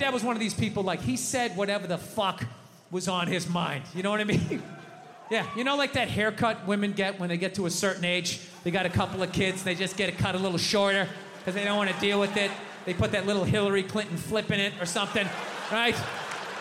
Dad 0.00 0.14
was 0.14 0.24
one 0.24 0.34
of 0.34 0.40
these 0.40 0.54
people, 0.54 0.82
like, 0.82 1.00
he 1.02 1.16
said 1.16 1.56
whatever 1.56 1.86
the 1.86 1.98
fuck 1.98 2.44
was 2.90 3.06
on 3.06 3.28
his 3.28 3.48
mind. 3.48 3.84
You 3.94 4.02
know 4.02 4.10
what 4.10 4.20
I 4.20 4.24
mean? 4.24 4.62
yeah, 5.30 5.46
you 5.56 5.62
know, 5.62 5.76
like 5.76 5.92
that 5.92 6.08
haircut 6.08 6.66
women 6.66 6.92
get 6.92 7.20
when 7.20 7.28
they 7.28 7.36
get 7.36 7.54
to 7.56 7.66
a 7.66 7.70
certain 7.70 8.04
age? 8.04 8.40
They 8.64 8.70
got 8.70 8.86
a 8.86 8.90
couple 8.90 9.22
of 9.22 9.30
kids, 9.30 9.62
they 9.62 9.74
just 9.74 9.96
get 9.96 10.08
it 10.08 10.18
cut 10.18 10.34
a 10.34 10.38
little 10.38 10.58
shorter 10.58 11.06
because 11.38 11.54
they 11.54 11.64
don't 11.64 11.76
want 11.76 11.90
to 11.90 12.00
deal 12.00 12.18
with 12.18 12.36
it. 12.36 12.50
They 12.86 12.94
put 12.94 13.12
that 13.12 13.26
little 13.26 13.44
Hillary 13.44 13.82
Clinton 13.82 14.16
flip 14.16 14.50
in 14.50 14.58
it 14.58 14.72
or 14.80 14.86
something, 14.86 15.28
right? 15.70 15.94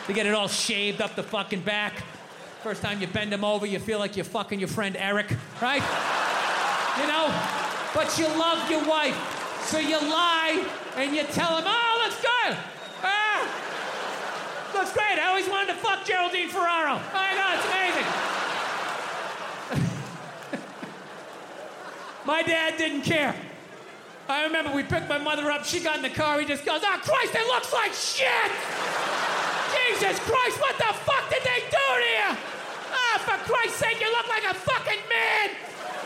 They 0.06 0.14
get 0.14 0.26
it 0.26 0.34
all 0.34 0.50
shaved 0.50 1.02
up 1.02 1.16
the 1.16 1.24
fucking 1.24 1.62
back. 1.62 1.94
First 2.62 2.82
time 2.82 3.00
you 3.00 3.08
bend 3.08 3.32
them 3.32 3.46
over, 3.46 3.66
you 3.66 3.80
feel 3.80 4.00
like 4.00 4.18
you're 4.18 4.26
fucking 4.26 4.60
your 4.60 4.68
friend 4.68 4.98
Eric, 5.00 5.34
right? 5.62 5.82
You 7.00 7.08
know? 7.08 7.34
But 7.96 8.18
you 8.20 8.28
love 8.38 8.70
your 8.70 8.86
wife. 8.86 9.16
So 9.66 9.80
you 9.80 9.98
lie 9.98 10.68
and 10.98 11.16
you 11.16 11.24
tell 11.24 11.56
him, 11.58 11.64
oh, 11.66 12.02
let's 12.04 12.22
good. 12.22 12.79
Looks 14.74 14.94
great. 14.94 15.18
I 15.20 15.28
always 15.28 15.50
wanted 15.50 15.74
to 15.74 15.80
fuck 15.80 16.06
Geraldine 16.06 16.50
Ferraro. 16.50 17.00
Oh 17.00 17.12
my 17.14 17.56
it's 17.56 17.66
amazing. 17.66 18.06
my 22.26 22.44
dad 22.44 22.78
didn't 22.78 23.02
care. 23.02 23.36
I 24.30 24.44
remember 24.44 24.72
we 24.76 24.84
picked 24.84 25.10
my 25.10 25.18
mother 25.18 25.50
up. 25.50 25.66
She 25.66 25.80
got 25.80 25.98
in 25.98 26.04
the 26.04 26.10
car. 26.10 26.40
He 26.40 26.46
just 26.46 26.64
goes, 26.64 26.82
oh, 26.84 27.00
Christ, 27.02 27.34
it 27.34 27.48
looks 27.48 27.74
like 27.74 27.94
shit. 27.94 28.52
Jesus 29.74 30.20
Christ, 30.20 30.62
what 30.62 30.78
the 30.78 30.94
fuck 31.02 31.30
did 31.32 31.42
they 31.42 31.66
do 31.66 31.88
to 31.98 32.10
you? 32.14 32.38
Ah, 32.94 33.18
for 33.26 33.52
Christ's 33.52 33.78
sake, 33.78 34.00
you 34.00 34.12
look 34.12 34.30
like 34.30 34.44
a 34.44 34.54
fucking 34.54 35.02
man. 35.10 35.50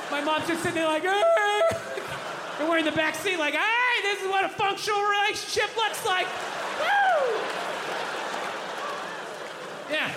My 0.09 0.21
mom's 0.21 0.47
just 0.47 0.63
sitting 0.63 0.75
there 0.75 0.87
like, 0.87 1.03
ah. 1.05 2.59
And 2.59 2.69
we're 2.69 2.77
in 2.77 2.85
the 2.85 2.93
back 2.93 3.15
seat 3.15 3.37
like, 3.37 3.55
hey, 3.55 4.01
this 4.03 4.21
is 4.21 4.29
what 4.29 4.45
a 4.45 4.49
functional 4.49 5.01
relationship 5.03 5.75
looks 5.75 6.05
like. 6.05 6.27
Yeah. 9.93 10.11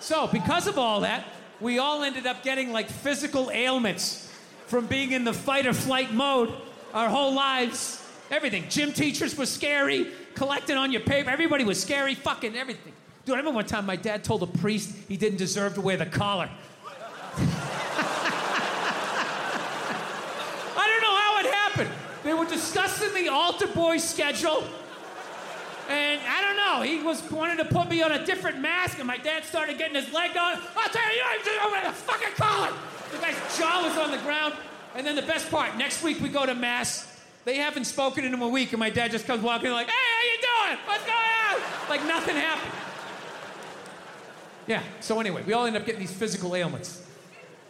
So, 0.00 0.26
because 0.26 0.66
of 0.66 0.78
all 0.78 1.02
that, 1.02 1.26
we 1.60 1.78
all 1.78 2.02
ended 2.02 2.26
up 2.26 2.42
getting 2.42 2.72
like 2.72 2.88
physical 2.88 3.50
ailments 3.52 4.32
from 4.66 4.86
being 4.86 5.12
in 5.12 5.24
the 5.24 5.34
fight 5.34 5.66
or 5.66 5.74
flight 5.74 6.12
mode 6.12 6.52
our 6.94 7.10
whole 7.10 7.34
lives. 7.34 8.02
Everything. 8.30 8.64
Gym 8.70 8.94
teachers 8.94 9.36
were 9.36 9.44
scary, 9.44 10.08
collecting 10.34 10.78
on 10.78 10.90
your 10.90 11.02
paper. 11.02 11.28
Everybody 11.28 11.64
was 11.64 11.80
scary, 11.80 12.14
fucking 12.14 12.56
everything. 12.56 12.94
Dude, 13.26 13.34
I 13.34 13.38
remember 13.38 13.56
one 13.56 13.66
time 13.66 13.84
my 13.84 13.96
dad 13.96 14.24
told 14.24 14.42
a 14.42 14.46
priest 14.46 14.96
he 15.06 15.18
didn't 15.18 15.38
deserve 15.38 15.74
to 15.74 15.82
wear 15.82 15.98
the 15.98 16.06
collar. 16.06 16.48
I 20.76 20.86
don't 20.88 21.02
know 21.02 21.16
how 21.16 21.38
it 21.40 21.46
happened. 21.54 21.90
They 22.24 22.32
were 22.32 22.46
discussing 22.46 23.12
the 23.14 23.28
altar 23.30 23.66
boy 23.66 23.98
schedule. 23.98 24.64
And 25.88 26.20
I 26.26 26.40
don't 26.40 26.56
know, 26.56 26.82
he 26.82 27.02
was 27.02 27.22
wanted 27.30 27.56
to 27.58 27.64
put 27.64 27.88
me 27.88 28.02
on 28.02 28.12
a 28.12 28.24
different 28.24 28.60
mask, 28.60 28.98
and 28.98 29.06
my 29.06 29.16
dad 29.16 29.44
started 29.44 29.78
getting 29.78 29.96
his 29.96 30.12
leg 30.12 30.30
on. 30.36 30.58
I'll 30.76 30.88
tell 30.88 31.14
you, 31.14 31.22
you 31.44 31.58
don't 31.58 31.72
wear 31.72 31.84
the 31.84 31.92
fucking 31.92 32.34
collar. 32.36 32.72
The 33.10 33.18
guy's 33.18 33.58
jaw 33.58 33.82
was 33.82 33.98
on 33.98 34.10
the 34.10 34.18
ground. 34.18 34.54
And 34.94 35.06
then 35.06 35.16
the 35.16 35.22
best 35.22 35.50
part, 35.50 35.76
next 35.76 36.02
week 36.02 36.20
we 36.20 36.28
go 36.28 36.46
to 36.46 36.54
mass. 36.54 37.08
They 37.44 37.56
haven't 37.56 37.84
spoken 37.84 38.24
in 38.24 38.34
a 38.34 38.48
week, 38.48 38.72
and 38.72 38.78
my 38.78 38.90
dad 38.90 39.10
just 39.10 39.26
comes 39.26 39.42
walking 39.42 39.66
in 39.66 39.72
like, 39.72 39.88
hey, 39.88 39.92
how 39.92 40.22
you 40.24 40.38
doing? 40.70 40.86
What's 40.86 41.04
going 41.04 41.16
on? 41.50 41.88
Like 41.88 42.06
nothing 42.06 42.36
happened. 42.36 42.72
Yeah, 44.66 44.82
so 45.00 45.18
anyway, 45.18 45.42
we 45.44 45.52
all 45.52 45.66
end 45.66 45.76
up 45.76 45.84
getting 45.84 46.00
these 46.00 46.12
physical 46.12 46.54
ailments. 46.54 47.04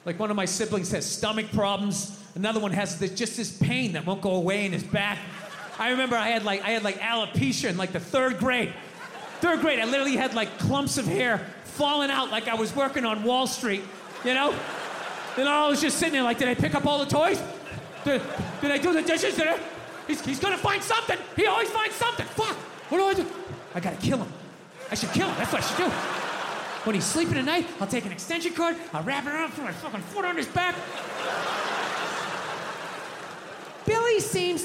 Like 0.04 0.18
one 0.18 0.30
of 0.30 0.36
my 0.36 0.44
siblings 0.44 0.90
has 0.92 1.06
stomach 1.06 1.50
problems. 1.52 2.18
Another 2.34 2.60
one 2.60 2.72
has 2.72 2.98
this, 2.98 3.14
just 3.14 3.36
this 3.36 3.56
pain 3.56 3.92
that 3.92 4.04
won't 4.04 4.20
go 4.20 4.34
away 4.34 4.66
in 4.66 4.72
his 4.72 4.82
back. 4.82 5.18
I 5.78 5.90
remember 5.90 6.16
I 6.16 6.28
had 6.28 6.44
like 6.44 6.62
I 6.62 6.70
had 6.70 6.84
like 6.84 6.98
alopecia 6.98 7.68
in 7.68 7.76
like 7.76 7.92
the 7.92 8.00
third 8.00 8.38
grade. 8.38 8.72
Third 9.40 9.60
grade, 9.60 9.80
I 9.80 9.84
literally 9.86 10.16
had 10.16 10.34
like 10.34 10.58
clumps 10.58 10.98
of 10.98 11.06
hair 11.06 11.46
falling 11.64 12.10
out 12.10 12.30
like 12.30 12.48
I 12.48 12.54
was 12.54 12.74
working 12.76 13.04
on 13.04 13.24
Wall 13.24 13.46
Street, 13.46 13.82
you 14.24 14.34
know? 14.34 14.54
And 15.36 15.48
I 15.48 15.66
was 15.68 15.80
just 15.80 15.98
sitting 15.98 16.12
there 16.12 16.22
like, 16.22 16.38
did 16.38 16.48
I 16.48 16.54
pick 16.54 16.74
up 16.74 16.86
all 16.86 16.98
the 16.98 17.10
toys? 17.10 17.42
Did, 18.04 18.22
did 18.60 18.70
I 18.70 18.78
do 18.78 18.92
the 18.92 19.02
dishes? 19.02 19.34
Did 19.34 19.48
I? 19.48 19.58
He's, 20.06 20.24
he's 20.24 20.38
gonna 20.38 20.58
find 20.58 20.82
something. 20.82 21.18
He 21.36 21.46
always 21.46 21.70
finds 21.70 21.94
something. 21.96 22.26
Fuck. 22.26 22.56
What 22.90 22.98
do 22.98 23.04
I 23.04 23.14
do? 23.14 23.26
I 23.74 23.80
gotta 23.80 23.96
kill 23.96 24.18
him. 24.18 24.32
I 24.90 24.94
should 24.94 25.10
kill 25.10 25.28
him. 25.28 25.36
That's 25.38 25.52
what 25.52 25.62
I 25.62 25.66
should 25.66 25.76
do. 25.78 25.90
When 26.84 26.94
he's 26.94 27.04
sleeping 27.04 27.38
at 27.38 27.44
night, 27.44 27.66
I'll 27.80 27.86
take 27.86 28.04
an 28.04 28.12
extension 28.12 28.52
cord, 28.54 28.76
I'll 28.92 29.04
wrap 29.04 29.24
it 29.24 29.30
around 29.30 29.52
for 29.52 29.62
my 29.62 29.72
fucking 29.72 30.00
foot 30.00 30.24
on 30.24 30.36
his 30.36 30.48
back. 30.48 30.74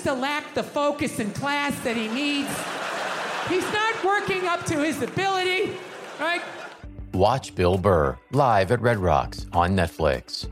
To 0.08 0.14
lack 0.14 0.54
the 0.54 0.64
focus 0.64 1.20
in 1.20 1.30
class 1.32 1.78
that 1.82 1.98
he 1.98 2.08
needs. 2.08 2.48
He's 3.50 3.70
not 3.74 4.02
working 4.06 4.48
up 4.48 4.64
to 4.68 4.82
his 4.82 5.02
ability, 5.02 5.74
right? 6.18 6.42
Watch 7.12 7.54
Bill 7.56 7.78
Burr 7.78 8.18
live 8.32 8.72
at 8.72 8.80
Red 8.80 9.00
Rocks 9.00 9.48
on 9.52 9.76
Netflix. 9.76 10.48